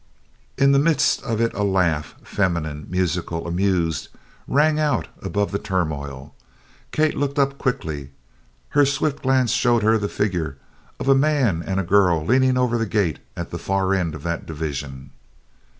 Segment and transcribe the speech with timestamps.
[0.57, 4.07] In the midst of it a laugh, feminine, musical, amused,
[4.47, 6.33] rang out above the turmoil.
[6.91, 8.09] Kate looked up quickly.
[8.69, 10.57] Her swift glance showed her the figure
[10.99, 14.23] of a man and a girl leaning over the gate at the far end of
[14.23, 15.11] that division.